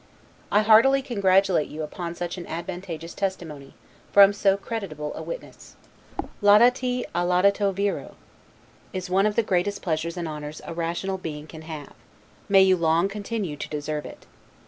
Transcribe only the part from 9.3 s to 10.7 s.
the greatest pleasures and honors